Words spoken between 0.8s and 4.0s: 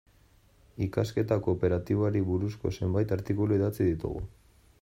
Ikasketa kooperatiboari buruzko zenbait artikulu idatzi